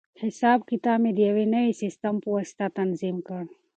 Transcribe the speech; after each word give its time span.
حساب 0.21 0.59
کتاب 0.71 0.97
مې 1.03 1.11
د 1.15 1.19
یوې 1.29 1.45
نوې 1.55 1.71
سیسټم 1.81 2.15
په 2.23 2.27
واسطه 2.35 2.65
تنظیم 2.79 3.17
کړ. 3.27 3.41